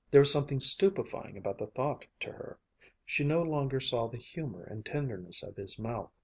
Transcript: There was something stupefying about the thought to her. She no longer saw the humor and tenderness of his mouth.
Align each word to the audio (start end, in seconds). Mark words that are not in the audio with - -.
There 0.09 0.21
was 0.21 0.31
something 0.31 0.59
stupefying 0.59 1.37
about 1.37 1.59
the 1.59 1.67
thought 1.67 2.07
to 2.21 2.31
her. 2.31 2.59
She 3.05 3.23
no 3.23 3.43
longer 3.43 3.79
saw 3.79 4.07
the 4.07 4.17
humor 4.17 4.63
and 4.63 4.83
tenderness 4.83 5.43
of 5.43 5.55
his 5.57 5.77
mouth. 5.77 6.09